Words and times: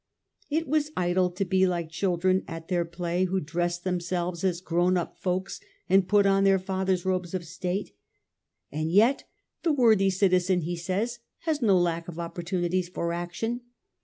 It 0.49 0.67
was 0.67 0.89
idle 0.97 1.29
to 1.29 1.45
be 1.45 1.67
like 1.67 1.89
the 1.89 1.93
children 1.93 2.43
at 2.47 2.69
their 2.69 2.85
play, 2.85 3.25
who 3.25 3.39
dress 3.39 3.77
themselves 3.77 4.43
as 4.43 4.59
grown 4.59 4.97
up 4.97 5.15
folks, 5.15 5.59
and 5.87 6.07
put 6.07 6.25
on 6.25 6.43
their 6.43 6.57
fathers^ 6.57 7.05
robes 7.05 7.35
of 7.35 7.45
state. 7.45 7.95
And 8.71 8.91
yet 8.91 9.25
the 9.61 9.71
worthy 9.71 10.09
citizen, 10.09 10.61
he 10.61 10.75
says, 10.75 11.19
has 11.41 11.61
no 11.61 11.77
lack 11.77 12.07
of 12.07 12.17
opportunities 12.17 12.89
for 12.89 13.13
action. 13.13 13.61